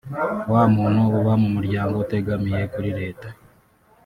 Wa 0.51 0.63
muntu 0.75 1.01
uba 1.19 1.33
mu 1.41 1.47
muryango 1.55 1.95
utegamiye 2.03 2.63
kuri 2.73 2.89
leta 2.99 3.27